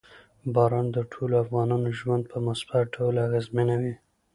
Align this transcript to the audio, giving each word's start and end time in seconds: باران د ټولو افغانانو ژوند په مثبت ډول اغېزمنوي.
باران 0.53 0.87
د 0.91 0.97
ټولو 1.11 1.35
افغانانو 1.43 1.89
ژوند 1.99 2.23
په 2.31 2.37
مثبت 2.47 2.83
ډول 2.95 3.15
اغېزمنوي. 3.27 3.93